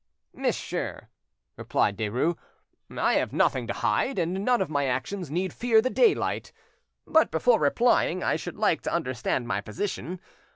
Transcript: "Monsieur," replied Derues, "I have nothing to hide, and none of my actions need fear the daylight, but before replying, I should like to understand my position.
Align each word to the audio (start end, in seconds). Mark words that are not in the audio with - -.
"Monsieur," 0.33 1.09
replied 1.57 1.95
Derues, 1.95 2.35
"I 2.89 3.13
have 3.17 3.31
nothing 3.31 3.67
to 3.67 3.73
hide, 3.73 4.17
and 4.17 4.43
none 4.43 4.59
of 4.59 4.67
my 4.67 4.87
actions 4.87 5.29
need 5.29 5.53
fear 5.53 5.79
the 5.79 5.91
daylight, 5.91 6.51
but 7.05 7.29
before 7.29 7.59
replying, 7.59 8.23
I 8.23 8.35
should 8.35 8.57
like 8.57 8.81
to 8.81 8.91
understand 8.91 9.47
my 9.47 9.61
position. 9.61 10.19